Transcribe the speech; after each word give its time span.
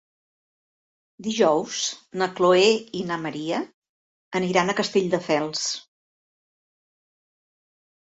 Dijous 1.25 1.81
na 2.21 2.27
Chloé 2.39 2.71
i 2.99 3.03
na 3.09 3.17
Maria 3.25 3.59
aniran 4.39 4.73
a 4.73 4.77
Castelldefels. 4.79 5.67